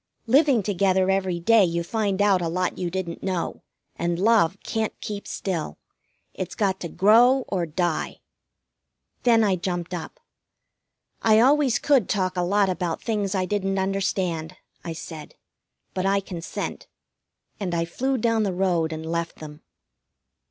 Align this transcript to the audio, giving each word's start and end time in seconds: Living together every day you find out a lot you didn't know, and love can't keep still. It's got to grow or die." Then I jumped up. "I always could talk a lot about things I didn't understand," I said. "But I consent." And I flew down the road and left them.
Living 0.25 0.63
together 0.63 1.11
every 1.11 1.39
day 1.39 1.63
you 1.63 1.83
find 1.83 2.23
out 2.23 2.41
a 2.41 2.47
lot 2.47 2.75
you 2.79 2.89
didn't 2.89 3.21
know, 3.21 3.61
and 3.95 4.17
love 4.17 4.57
can't 4.63 4.99
keep 4.99 5.27
still. 5.27 5.77
It's 6.33 6.55
got 6.55 6.79
to 6.79 6.87
grow 6.89 7.45
or 7.49 7.67
die." 7.67 8.17
Then 9.21 9.43
I 9.43 9.57
jumped 9.57 9.93
up. 9.93 10.19
"I 11.21 11.39
always 11.39 11.77
could 11.77 12.09
talk 12.09 12.35
a 12.35 12.41
lot 12.41 12.67
about 12.67 13.03
things 13.03 13.35
I 13.35 13.45
didn't 13.45 13.77
understand," 13.77 14.55
I 14.83 14.93
said. 14.93 15.35
"But 15.93 16.07
I 16.07 16.19
consent." 16.19 16.87
And 17.59 17.75
I 17.75 17.85
flew 17.85 18.17
down 18.17 18.41
the 18.41 18.55
road 18.55 18.91
and 18.91 19.05
left 19.05 19.35
them. 19.35 19.61